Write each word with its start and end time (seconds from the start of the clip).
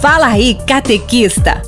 Fala 0.00 0.28
aí, 0.28 0.56
catequista! 0.66 1.60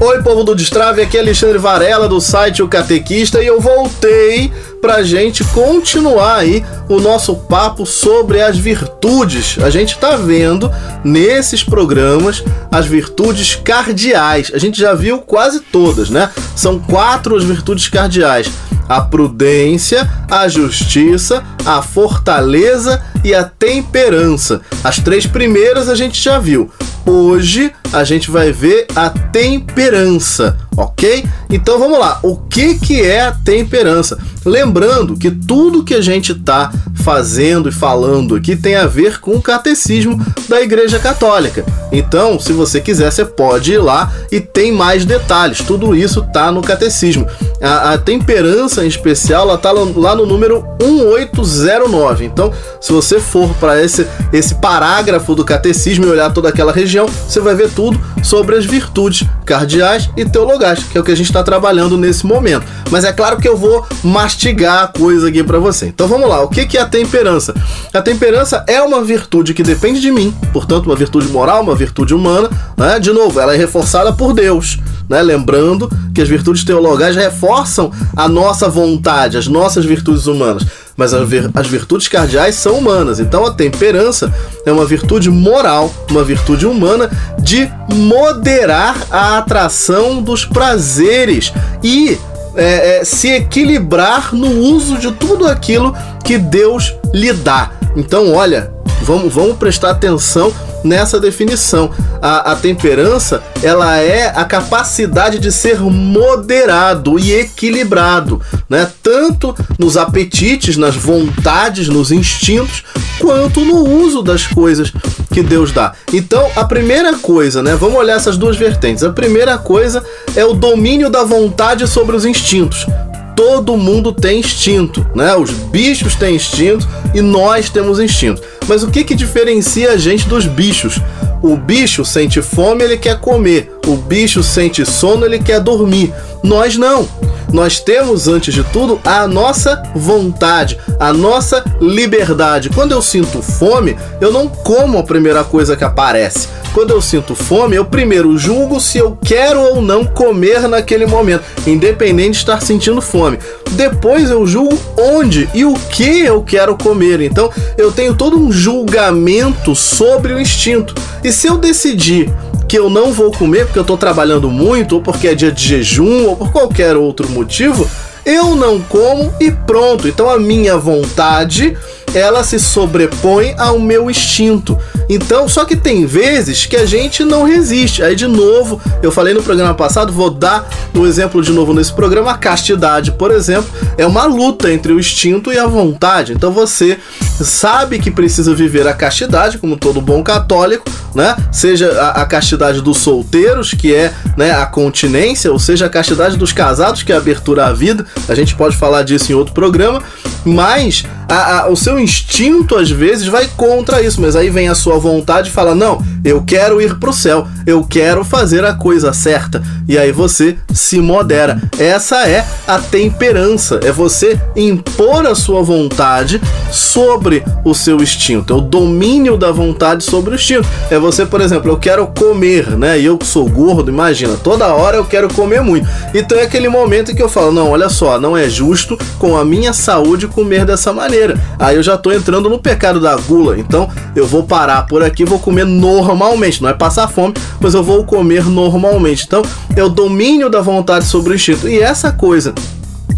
Oi, 0.00 0.20
povo 0.22 0.42
do 0.42 0.52
Destrave, 0.52 1.00
aqui 1.00 1.16
é 1.16 1.20
Alexandre 1.20 1.58
Varela 1.58 2.08
do 2.08 2.20
site 2.20 2.60
O 2.60 2.66
Catequista 2.66 3.40
e 3.40 3.46
eu 3.46 3.60
voltei 3.60 4.52
pra 4.82 5.04
gente 5.04 5.44
continuar 5.44 6.38
aí 6.38 6.64
o 6.88 6.98
nosso 6.98 7.36
papo 7.36 7.86
sobre 7.86 8.42
as 8.42 8.58
virtudes. 8.58 9.58
A 9.62 9.70
gente 9.70 9.96
tá 9.96 10.16
vendo 10.16 10.72
nesses 11.04 11.62
programas 11.62 12.42
as 12.68 12.86
virtudes 12.86 13.54
cardeais. 13.54 14.50
A 14.52 14.58
gente 14.58 14.80
já 14.80 14.92
viu 14.92 15.20
quase 15.20 15.60
todas, 15.60 16.10
né? 16.10 16.32
São 16.56 16.80
quatro 16.80 17.36
as 17.36 17.44
virtudes 17.44 17.86
cardeais: 17.88 18.50
a 18.88 19.00
prudência, 19.00 20.08
a 20.28 20.48
justiça, 20.48 21.44
a 21.64 21.80
fortaleza 21.80 23.00
e 23.22 23.32
a 23.32 23.44
temperança. 23.44 24.62
As 24.82 24.98
três 24.98 25.26
primeiras 25.26 25.88
a 25.88 25.94
gente 25.94 26.20
já 26.20 26.40
viu. 26.40 26.72
Hoje 27.06 27.72
a 27.92 28.04
gente 28.04 28.30
vai 28.30 28.52
ver 28.52 28.86
a 28.94 29.08
temperança, 29.08 30.58
ok? 30.76 31.24
Então 31.50 31.78
vamos 31.78 31.98
lá. 31.98 32.20
O 32.22 32.36
que 32.36 32.78
que 32.78 33.00
é 33.00 33.22
a 33.22 33.32
temperança? 33.32 34.18
Lembrando 34.44 35.16
que 35.16 35.30
tudo 35.30 35.84
que 35.84 35.94
a 35.94 36.00
gente 36.00 36.32
está 36.32 36.70
fazendo 36.96 37.68
e 37.68 37.72
falando 37.72 38.34
aqui 38.34 38.56
tem 38.56 38.76
a 38.76 38.86
ver 38.86 39.20
com 39.20 39.32
o 39.32 39.42
catecismo 39.42 40.20
da 40.48 40.60
Igreja 40.60 40.98
Católica. 40.98 41.64
Então, 41.90 42.38
se 42.38 42.52
você 42.52 42.80
quiser, 42.80 43.10
você 43.10 43.24
pode 43.24 43.72
ir 43.72 43.78
lá 43.78 44.12
e 44.30 44.40
tem 44.40 44.72
mais 44.72 45.04
detalhes. 45.04 45.60
Tudo 45.60 45.94
isso 45.94 46.22
tá 46.32 46.52
no 46.52 46.62
catecismo. 46.62 47.26
A, 47.60 47.94
a 47.94 47.98
temperança 47.98 48.84
em 48.84 48.88
especial, 48.88 49.42
ela 49.48 49.58
tá 49.58 49.72
lá 49.72 50.14
no 50.14 50.24
número 50.24 50.64
1809. 50.80 52.24
Então, 52.24 52.52
se 52.80 52.92
você 52.92 53.18
for 53.18 53.48
para 53.54 53.82
esse, 53.82 54.06
esse 54.32 54.54
parágrafo 54.56 55.34
do 55.34 55.44
catecismo 55.44 56.04
e 56.04 56.08
olhar 56.08 56.32
toda 56.32 56.48
aquela 56.48 56.72
região, 56.72 57.06
você 57.06 57.40
vai 57.40 57.54
ver 57.54 57.70
tudo 57.70 57.98
sobre 58.22 58.56
as 58.56 58.64
virtudes 58.64 59.26
cardeais 59.44 60.08
e 60.16 60.24
teologais, 60.24 60.84
que 60.84 60.96
é 60.96 61.00
o 61.00 61.04
que 61.04 61.10
a 61.10 61.16
gente 61.16 61.26
está 61.26 61.42
trabalhando 61.42 61.96
nesse 61.96 62.26
momento. 62.26 62.66
Mas 62.90 63.04
é 63.04 63.12
claro 63.12 63.38
que 63.38 63.48
eu 63.48 63.56
vou 63.56 63.84
mastigar 64.04 64.84
a 64.84 64.86
coisa 64.88 65.28
aqui 65.28 65.42
para 65.42 65.58
você. 65.58 65.86
Então 65.86 66.06
vamos 66.06 66.28
lá, 66.28 66.42
o 66.42 66.48
que 66.48 66.76
é 66.76 66.80
a 66.80 66.86
temperança? 66.86 67.54
A 67.92 68.00
temperança 68.00 68.64
é 68.68 68.80
uma 68.80 69.02
virtude 69.02 69.54
que 69.54 69.62
depende 69.62 70.00
de 70.00 70.10
mim, 70.10 70.34
portanto, 70.52 70.86
uma 70.86 70.96
virtude 70.96 71.28
moral, 71.28 71.62
uma 71.62 71.74
virtude 71.74 72.14
humana. 72.14 72.48
Né? 72.76 73.00
De 73.00 73.12
novo, 73.12 73.40
ela 73.40 73.54
é 73.54 73.56
reforçada 73.56 74.12
por 74.12 74.32
Deus. 74.32 74.78
Né? 75.08 75.22
Lembrando 75.22 75.90
que 76.14 76.20
as 76.20 76.28
virtudes 76.28 76.64
teologais 76.64 77.16
reforçam 77.16 77.90
a 78.16 78.28
nossa 78.28 78.68
vontade, 78.68 79.36
as 79.36 79.46
nossas 79.46 79.84
virtudes 79.84 80.26
humanas 80.26 80.66
mas 80.98 81.14
as 81.14 81.68
virtudes 81.68 82.08
cardeais 82.08 82.56
são 82.56 82.78
humanas. 82.78 83.20
Então 83.20 83.46
a 83.46 83.52
temperança 83.52 84.34
é 84.66 84.72
uma 84.72 84.84
virtude 84.84 85.30
moral, 85.30 85.94
uma 86.10 86.24
virtude 86.24 86.66
humana 86.66 87.08
de 87.38 87.70
moderar 87.94 89.06
a 89.08 89.38
atração 89.38 90.20
dos 90.20 90.44
prazeres 90.44 91.52
e 91.84 92.18
é, 92.56 92.98
é, 92.98 93.04
se 93.04 93.28
equilibrar 93.28 94.34
no 94.34 94.50
uso 94.50 94.98
de 94.98 95.12
tudo 95.12 95.46
aquilo 95.46 95.94
que 96.24 96.36
Deus 96.36 96.92
lhe 97.14 97.32
dá. 97.32 97.70
Então, 97.96 98.34
olha, 98.34 98.72
vamos, 99.08 99.32
vamos 99.32 99.56
prestar 99.56 99.90
atenção 99.90 100.52
nessa 100.84 101.18
definição. 101.18 101.90
A, 102.20 102.52
a, 102.52 102.56
temperança 102.56 103.42
ela 103.62 103.96
é 103.96 104.26
a 104.26 104.44
capacidade 104.44 105.38
de 105.38 105.50
ser 105.50 105.80
moderado 105.80 107.18
e 107.18 107.32
equilibrado, 107.32 108.40
né? 108.68 108.90
Tanto 109.02 109.56
nos 109.78 109.96
apetites, 109.96 110.76
nas 110.76 110.94
vontades, 110.94 111.88
nos 111.88 112.12
instintos, 112.12 112.84
quanto 113.18 113.62
no 113.62 113.82
uso 113.88 114.22
das 114.22 114.46
coisas 114.46 114.92
que 115.32 115.42
Deus 115.42 115.72
dá. 115.72 115.94
Então, 116.12 116.46
a 116.54 116.64
primeira 116.64 117.14
coisa, 117.14 117.62
né? 117.62 117.74
Vamos 117.74 117.96
olhar 117.96 118.16
essas 118.16 118.36
duas 118.36 118.58
vertentes. 118.58 119.02
A 119.02 119.10
primeira 119.10 119.56
coisa 119.56 120.04
é 120.36 120.44
o 120.44 120.52
domínio 120.52 121.08
da 121.08 121.24
vontade 121.24 121.86
sobre 121.88 122.14
os 122.14 122.26
instintos 122.26 122.86
todo 123.34 123.76
mundo 123.76 124.10
tem 124.10 124.40
instinto, 124.40 125.06
né? 125.14 125.36
Os 125.36 125.52
bichos 125.52 126.16
têm 126.16 126.34
instinto 126.34 126.84
e 127.14 127.20
nós 127.20 127.70
temos 127.70 128.00
instinto. 128.00 128.42
Mas 128.68 128.82
o 128.82 128.90
que 128.90 129.02
que 129.02 129.14
diferencia 129.14 129.92
a 129.92 129.96
gente 129.96 130.28
dos 130.28 130.46
bichos? 130.46 131.00
O 131.42 131.56
bicho 131.56 132.04
sente 132.04 132.42
fome, 132.42 132.84
ele 132.84 132.98
quer 132.98 133.18
comer. 133.18 133.72
O 133.86 133.96
bicho 133.96 134.42
sente 134.42 134.84
sono, 134.84 135.24
ele 135.24 135.38
quer 135.38 135.60
dormir. 135.60 136.12
Nós 136.42 136.76
não. 136.76 137.08
Nós 137.52 137.80
temos, 137.80 138.28
antes 138.28 138.52
de 138.52 138.62
tudo, 138.62 139.00
a 139.04 139.26
nossa 139.26 139.82
vontade, 139.94 140.78
a 141.00 141.12
nossa 141.12 141.64
liberdade. 141.80 142.68
Quando 142.68 142.92
eu 142.92 143.00
sinto 143.00 143.40
fome, 143.42 143.96
eu 144.20 144.30
não 144.30 144.48
como 144.48 144.98
a 144.98 145.02
primeira 145.02 145.42
coisa 145.42 145.76
que 145.76 145.84
aparece. 145.84 146.48
Quando 146.74 146.90
eu 146.90 147.00
sinto 147.00 147.34
fome, 147.34 147.74
eu 147.74 147.84
primeiro 147.84 148.36
julgo 148.36 148.78
se 148.78 148.98
eu 148.98 149.18
quero 149.24 149.60
ou 149.60 149.80
não 149.80 150.04
comer 150.04 150.68
naquele 150.68 151.06
momento, 151.06 151.42
independente 151.66 152.32
de 152.32 152.36
estar 152.38 152.60
sentindo 152.60 153.00
fome. 153.00 153.38
Depois 153.72 154.30
eu 154.30 154.46
julgo 154.46 154.78
onde 154.96 155.48
e 155.54 155.64
o 155.64 155.74
que 155.74 156.20
eu 156.20 156.42
quero 156.42 156.76
comer. 156.76 157.20
Então 157.20 157.50
eu 157.76 157.90
tenho 157.90 158.14
todo 158.14 158.38
um 158.38 158.52
julgamento 158.52 159.74
sobre 159.74 160.32
o 160.34 160.40
instinto. 160.40 160.94
E 161.24 161.32
se 161.32 161.46
eu 161.46 161.56
decidir 161.56 162.30
que 162.68 162.78
eu 162.78 162.90
não 162.90 163.12
vou 163.12 163.32
comer 163.32 163.64
porque 163.64 163.78
eu 163.78 163.82
estou 163.82 163.96
trabalhando 163.96 164.50
muito, 164.50 164.96
ou 164.96 165.02
porque 165.02 165.28
é 165.28 165.34
dia 165.34 165.50
de 165.50 165.66
jejum, 165.66 166.26
ou 166.26 166.36
por 166.36 166.52
qualquer 166.52 166.96
outro 166.96 167.26
motivo, 167.30 167.88
eu 168.26 168.54
não 168.54 168.78
como 168.82 169.32
e 169.40 169.50
pronto. 169.50 170.06
Então 170.06 170.28
a 170.28 170.38
minha 170.38 170.76
vontade 170.76 171.74
ela 172.14 172.42
se 172.44 172.58
sobrepõe 172.58 173.54
ao 173.58 173.78
meu 173.78 174.10
instinto. 174.10 174.78
Então, 175.08 175.48
só 175.48 175.64
que 175.64 175.76
tem 175.76 176.04
vezes 176.04 176.66
que 176.66 176.76
a 176.76 176.84
gente 176.84 177.24
não 177.24 177.44
resiste. 177.44 178.02
Aí, 178.02 178.14
de 178.14 178.26
novo, 178.26 178.80
eu 179.02 179.10
falei 179.10 179.32
no 179.32 179.42
programa 179.42 179.74
passado, 179.74 180.12
vou 180.12 180.30
dar 180.30 180.68
um 180.94 181.06
exemplo 181.06 181.42
de 181.42 181.52
novo 181.52 181.72
nesse 181.72 181.92
programa. 181.92 182.32
A 182.32 182.38
castidade, 182.38 183.12
por 183.12 183.30
exemplo, 183.30 183.70
é 183.96 184.06
uma 184.06 184.24
luta 184.24 184.70
entre 184.70 184.92
o 184.92 185.00
instinto 185.00 185.52
e 185.52 185.58
a 185.58 185.66
vontade. 185.66 186.32
Então, 186.32 186.52
você 186.52 186.98
sabe 187.40 187.98
que 187.98 188.10
precisa 188.10 188.54
viver 188.54 188.86
a 188.86 188.92
castidade, 188.92 189.58
como 189.58 189.76
todo 189.76 190.00
bom 190.00 190.22
católico, 190.22 190.84
né? 191.14 191.36
Seja 191.50 191.90
a, 191.92 192.22
a 192.22 192.26
castidade 192.26 192.82
dos 192.82 192.98
solteiros, 192.98 193.72
que 193.72 193.94
é 193.94 194.12
né, 194.36 194.50
a 194.50 194.66
continência, 194.66 195.50
ou 195.50 195.58
seja, 195.58 195.86
a 195.86 195.88
castidade 195.88 196.36
dos 196.36 196.52
casados, 196.52 197.02
que 197.02 197.12
é 197.12 197.14
a 197.14 197.18
abertura 197.18 197.66
à 197.66 197.72
vida. 197.72 198.04
A 198.28 198.34
gente 198.34 198.54
pode 198.54 198.76
falar 198.76 199.02
disso 199.02 199.32
em 199.32 199.34
outro 199.34 199.54
programa, 199.54 200.02
mas 200.44 201.04
a, 201.28 201.60
a, 201.60 201.68
o 201.68 201.76
seu 201.76 201.98
instinto 201.98 202.76
às 202.76 202.90
vezes 202.90 203.26
vai 203.26 203.46
contra 203.56 204.02
isso, 204.02 204.20
mas 204.20 204.34
aí 204.34 204.48
vem 204.48 204.68
a 204.68 204.74
sua 204.74 204.98
vontade 204.98 205.50
e 205.50 205.52
fala: 205.52 205.74
Não, 205.74 206.02
eu 206.24 206.42
quero 206.42 206.80
ir 206.80 206.98
pro 206.98 207.12
céu, 207.12 207.46
eu 207.66 207.84
quero 207.84 208.24
fazer 208.24 208.64
a 208.64 208.72
coisa 208.72 209.12
certa. 209.12 209.62
E 209.86 209.98
aí 209.98 210.10
você 210.10 210.56
se 210.72 211.00
modera. 211.00 211.60
Essa 211.78 212.26
é 212.28 212.46
a 212.66 212.78
temperança, 212.78 213.78
é 213.82 213.92
você 213.92 214.40
impor 214.56 215.26
a 215.26 215.34
sua 215.34 215.62
vontade 215.62 216.40
sobre 216.70 217.44
o 217.64 217.74
seu 217.74 217.98
instinto, 217.98 218.52
é 218.52 218.56
o 218.56 218.60
domínio 218.60 219.36
da 219.36 219.52
vontade 219.52 220.04
sobre 220.04 220.32
o 220.32 220.34
instinto. 220.34 220.66
É 220.90 220.98
você, 220.98 221.26
por 221.26 221.40
exemplo, 221.40 221.70
eu 221.70 221.76
quero 221.76 222.06
comer, 222.06 222.76
né? 222.76 222.98
E 222.98 223.04
eu 223.04 223.18
sou 223.22 223.48
gordo, 223.48 223.90
imagina, 223.90 224.36
toda 224.36 224.72
hora 224.72 224.96
eu 224.96 225.04
quero 225.04 225.32
comer 225.32 225.60
muito. 225.60 225.86
Então 226.14 226.38
é 226.38 226.42
aquele 226.42 226.70
momento 226.70 227.12
em 227.12 227.14
que 227.14 227.22
eu 227.22 227.28
falo: 227.28 227.52
Não, 227.52 227.70
olha 227.70 227.90
só, 227.90 228.18
não 228.18 228.34
é 228.34 228.48
justo 228.48 228.98
com 229.18 229.36
a 229.36 229.44
minha 229.44 229.74
saúde 229.74 230.26
comer 230.26 230.64
dessa 230.64 230.90
maneira. 230.90 231.17
Aí 231.58 231.76
eu 231.76 231.82
já 231.82 231.96
tô 231.96 232.12
entrando 232.12 232.48
no 232.48 232.58
pecado 232.58 233.00
da 233.00 233.16
gula. 233.16 233.58
Então 233.58 233.88
eu 234.14 234.26
vou 234.26 234.42
parar 234.42 234.86
por 234.86 235.02
aqui, 235.02 235.24
vou 235.24 235.38
comer 235.38 235.64
normalmente. 235.64 236.62
Não 236.62 236.68
é 236.68 236.74
passar 236.74 237.08
fome, 237.08 237.34
mas 237.60 237.74
eu 237.74 237.82
vou 237.82 238.04
comer 238.04 238.44
normalmente. 238.44 239.24
Então 239.26 239.42
é 239.74 239.82
o 239.82 239.88
domínio 239.88 240.48
da 240.48 240.60
vontade 240.60 241.06
sobre 241.06 241.32
o 241.32 241.34
instinto. 241.34 241.68
E 241.68 241.78
essa 241.80 242.12
coisa 242.12 242.54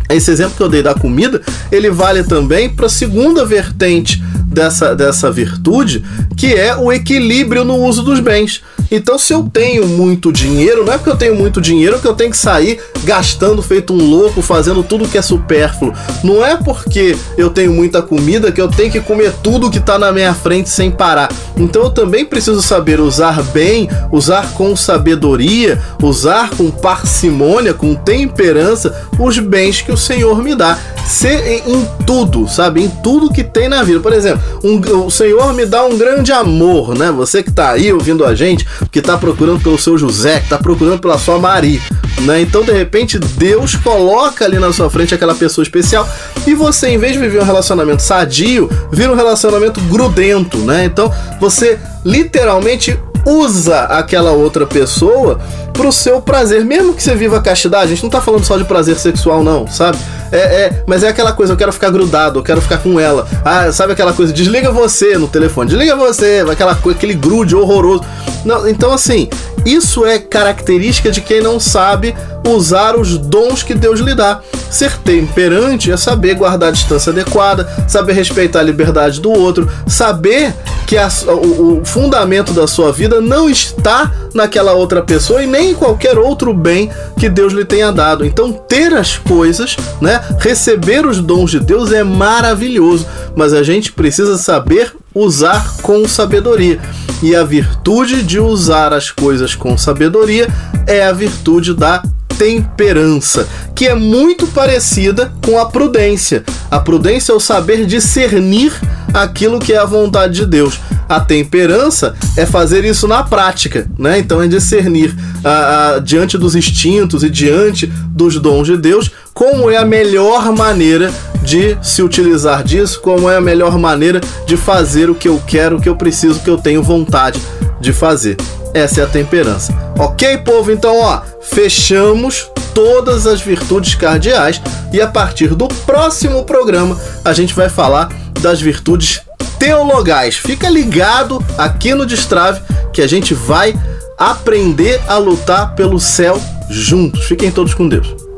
esse 0.08 0.30
exemplo 0.30 0.54
que 0.56 0.62
eu 0.62 0.68
dei 0.68 0.82
da 0.82 0.94
comida, 0.94 1.40
ele 1.70 1.88
vale 1.88 2.24
também 2.24 2.68
para 2.68 2.86
a 2.86 2.90
segunda 2.90 3.44
vertente 3.44 4.22
dessa, 4.50 4.94
dessa 4.94 5.30
virtude, 5.30 6.04
que 6.36 6.52
é 6.52 6.76
o 6.76 6.92
equilíbrio 6.92 7.64
no 7.64 7.76
uso 7.76 8.02
dos 8.02 8.20
bens. 8.20 8.62
Então, 8.90 9.16
se 9.16 9.32
eu 9.32 9.44
tenho 9.44 9.86
muito 9.86 10.32
dinheiro, 10.32 10.84
não 10.84 10.92
é 10.92 10.98
porque 10.98 11.10
eu 11.10 11.16
tenho 11.16 11.36
muito 11.36 11.60
dinheiro 11.60 12.00
que 12.00 12.08
eu 12.08 12.14
tenho 12.14 12.32
que 12.32 12.36
sair 12.36 12.80
gastando 13.04 13.62
feito 13.62 13.92
um 13.92 14.10
louco, 14.10 14.42
fazendo 14.42 14.82
tudo 14.82 15.08
que 15.08 15.16
é 15.16 15.22
supérfluo. 15.22 15.92
Não 16.24 16.44
é 16.44 16.56
porque 16.56 17.16
eu 17.38 17.50
tenho 17.50 17.72
muita 17.72 18.02
comida 18.02 18.50
que 18.50 18.60
eu 18.60 18.66
tenho 18.66 18.90
que 18.90 19.00
comer 19.00 19.32
tudo 19.42 19.70
que 19.70 19.78
está 19.78 19.96
na 19.96 20.10
minha 20.10 20.34
frente 20.34 20.68
sem 20.68 20.90
parar. 20.90 21.28
Então, 21.56 21.82
eu 21.82 21.90
também 21.90 22.24
preciso 22.24 22.60
saber 22.60 23.00
usar 23.00 23.42
bem, 23.44 23.88
usar 24.10 24.50
com 24.54 24.74
sabedoria, 24.74 25.80
usar 26.02 26.50
com 26.50 26.68
parcimônia, 26.70 27.72
com 27.72 27.94
temperança 27.94 29.08
os 29.18 29.38
bens 29.38 29.80
que 29.80 29.92
o 29.92 29.96
Senhor 29.96 30.42
me 30.42 30.56
dá. 30.56 30.76
Ser 31.06 31.62
em 31.66 31.86
tudo, 32.06 32.48
sabe? 32.48 32.82
Em 32.82 32.88
tudo 32.88 33.32
que 33.32 33.42
tem 33.42 33.68
na 33.68 33.82
vida. 33.82 34.00
Por 34.00 34.12
exemplo, 34.12 34.42
um, 34.62 34.78
o 35.04 35.10
Senhor 35.10 35.52
me 35.52 35.66
dá 35.66 35.84
um 35.84 35.98
grande 35.98 36.32
amor, 36.32 36.96
né? 36.96 37.10
Você 37.10 37.42
que 37.42 37.50
está 37.50 37.70
aí 37.70 37.92
ouvindo 37.92 38.24
a 38.24 38.34
gente, 38.34 38.66
que 38.90 39.00
está 39.00 39.16
procurando 39.16 39.60
pelo 39.60 39.78
seu 39.78 39.98
José, 39.98 40.38
que 40.38 40.44
está 40.44 40.58
procurando 40.58 41.00
pela 41.00 41.18
sua 41.18 41.38
Maria, 41.38 41.80
né? 42.20 42.40
Então, 42.40 42.62
de 42.62 42.72
repente, 42.72 43.18
Deus 43.18 43.74
coloca 43.74 44.44
ali 44.44 44.58
na 44.58 44.72
sua 44.72 44.88
frente 44.88 45.14
aquela 45.14 45.34
pessoa 45.34 45.62
especial 45.62 46.08
e 46.46 46.54
você, 46.54 46.88
em 46.88 46.98
vez 46.98 47.14
de 47.14 47.18
viver 47.18 47.40
um 47.40 47.46
relacionamento 47.46 48.02
sadio, 48.02 48.70
vira 48.92 49.12
um 49.12 49.16
relacionamento 49.16 49.80
grudento, 49.82 50.58
né? 50.58 50.84
Então, 50.84 51.12
você 51.40 51.78
literalmente 52.04 52.98
usa 53.26 53.80
aquela 53.82 54.32
outra 54.32 54.66
pessoa 54.66 55.40
pro 55.72 55.92
seu 55.92 56.20
prazer, 56.20 56.64
mesmo 56.64 56.94
que 56.94 57.02
você 57.02 57.14
viva 57.14 57.38
a 57.38 57.40
castidade, 57.40 57.84
a 57.86 57.94
gente 57.94 58.02
não 58.02 58.10
tá 58.10 58.20
falando 58.20 58.44
só 58.44 58.56
de 58.56 58.64
prazer 58.64 58.98
sexual, 58.98 59.42
não, 59.42 59.66
sabe? 59.66 59.98
É, 60.32 60.38
é, 60.38 60.82
mas 60.86 61.02
é 61.02 61.08
aquela 61.08 61.32
coisa, 61.32 61.52
eu 61.52 61.56
quero 61.56 61.72
ficar 61.72 61.90
grudado, 61.90 62.38
eu 62.38 62.42
quero 62.42 62.60
ficar 62.60 62.78
com 62.78 62.98
ela. 62.98 63.26
Ah, 63.44 63.70
sabe 63.72 63.92
aquela 63.92 64.12
coisa, 64.12 64.32
desliga 64.32 64.70
você 64.70 65.18
no 65.18 65.28
telefone, 65.28 65.68
desliga 65.68 65.96
você, 65.96 66.44
aquela 66.50 66.72
aquele 66.72 67.14
grude 67.14 67.56
horroroso. 67.56 68.04
Não, 68.44 68.68
então 68.68 68.92
assim, 68.92 69.28
isso 69.64 70.06
é 70.06 70.18
característica 70.18 71.10
de 71.10 71.20
quem 71.20 71.40
não 71.40 71.58
sabe 71.58 72.14
usar 72.46 72.96
os 72.96 73.18
dons 73.18 73.62
que 73.62 73.74
Deus 73.74 74.00
lhe 74.00 74.14
dá. 74.14 74.40
Ser 74.70 74.96
temperante 74.98 75.90
é 75.90 75.96
saber 75.96 76.34
guardar 76.34 76.68
a 76.68 76.72
distância 76.72 77.10
adequada, 77.10 77.68
saber 77.88 78.12
respeitar 78.12 78.60
a 78.60 78.62
liberdade 78.62 79.20
do 79.20 79.30
outro, 79.30 79.68
saber 79.86 80.54
que 80.86 80.96
a, 80.96 81.08
o, 81.26 81.80
o, 81.80 81.84
fundamento 81.84 82.52
da 82.52 82.66
sua 82.66 82.92
vida 82.92 83.20
não 83.20 83.48
está 83.48 84.12
naquela 84.34 84.72
outra 84.72 85.02
pessoa 85.02 85.42
e 85.42 85.46
nem 85.46 85.70
em 85.70 85.74
qualquer 85.74 86.18
outro 86.18 86.54
bem 86.54 86.90
que 87.18 87.28
Deus 87.28 87.52
lhe 87.52 87.64
tenha 87.64 87.92
dado. 87.92 88.24
Então, 88.24 88.52
ter 88.52 88.94
as 88.94 89.16
coisas, 89.16 89.76
né, 90.00 90.20
receber 90.38 91.06
os 91.06 91.20
dons 91.20 91.50
de 91.50 91.60
Deus 91.60 91.92
é 91.92 92.02
maravilhoso, 92.02 93.06
mas 93.36 93.52
a 93.52 93.62
gente 93.62 93.92
precisa 93.92 94.36
saber 94.36 94.92
usar 95.14 95.76
com 95.82 96.06
sabedoria. 96.08 96.80
E 97.22 97.34
a 97.36 97.44
virtude 97.44 98.22
de 98.22 98.38
usar 98.40 98.92
as 98.92 99.10
coisas 99.10 99.54
com 99.54 99.76
sabedoria 99.76 100.48
é 100.86 101.04
a 101.04 101.12
virtude 101.12 101.74
da 101.74 102.02
temperança, 102.40 103.46
que 103.74 103.86
é 103.86 103.94
muito 103.94 104.46
parecida 104.46 105.30
com 105.44 105.58
a 105.58 105.66
prudência. 105.66 106.42
A 106.70 106.80
prudência 106.80 107.32
é 107.32 107.34
o 107.34 107.40
saber 107.40 107.84
discernir 107.84 108.72
aquilo 109.12 109.58
que 109.58 109.74
é 109.74 109.76
a 109.76 109.84
vontade 109.84 110.36
de 110.36 110.46
Deus. 110.46 110.80
A 111.06 111.20
temperança 111.20 112.14
é 112.38 112.46
fazer 112.46 112.82
isso 112.82 113.06
na 113.06 113.22
prática, 113.22 113.86
né? 113.98 114.18
Então 114.18 114.40
é 114.40 114.48
discernir 114.48 115.14
ah, 115.44 115.96
ah, 115.96 115.98
diante 115.98 116.38
dos 116.38 116.54
instintos 116.56 117.22
e 117.22 117.28
diante 117.28 117.86
dos 118.08 118.38
dons 118.38 118.66
de 118.66 118.78
Deus 118.78 119.10
como 119.34 119.70
é 119.70 119.76
a 119.76 119.84
melhor 119.84 120.50
maneira 120.52 121.12
de 121.42 121.76
se 121.82 122.02
utilizar 122.02 122.62
disso, 122.62 123.00
como 123.00 123.28
é 123.28 123.36
a 123.36 123.40
melhor 123.40 123.78
maneira 123.78 124.20
de 124.46 124.56
fazer 124.56 125.10
o 125.10 125.14
que 125.14 125.28
eu 125.28 125.42
quero, 125.46 125.76
o 125.76 125.80
que 125.80 125.88
eu 125.88 125.96
preciso, 125.96 126.38
o 126.38 126.42
que 126.42 126.50
eu 126.50 126.58
tenho 126.58 126.82
vontade 126.82 127.40
de 127.80 127.92
fazer. 127.92 128.36
Essa 128.72 129.00
é 129.00 129.04
a 129.04 129.06
temperança. 129.06 129.74
Ok, 129.98 130.38
povo? 130.38 130.70
Então, 130.70 130.98
ó, 131.00 131.20
fechamos 131.42 132.48
todas 132.74 133.26
as 133.26 133.40
virtudes 133.40 133.94
cardeais 133.94 134.60
e 134.92 135.00
a 135.00 135.06
partir 135.06 135.54
do 135.54 135.68
próximo 135.68 136.44
programa 136.44 136.98
a 137.24 137.32
gente 137.32 137.54
vai 137.54 137.68
falar 137.68 138.08
das 138.40 138.60
virtudes 138.60 139.20
teologais. 139.58 140.36
Fica 140.36 140.68
ligado 140.68 141.44
aqui 141.58 141.94
no 141.94 142.06
Destrave 142.06 142.62
que 142.92 143.02
a 143.02 143.06
gente 143.06 143.34
vai 143.34 143.74
aprender 144.16 145.00
a 145.08 145.16
lutar 145.18 145.74
pelo 145.74 145.98
céu 145.98 146.40
juntos. 146.68 147.24
Fiquem 147.24 147.50
todos 147.50 147.74
com 147.74 147.88
Deus. 147.88 148.29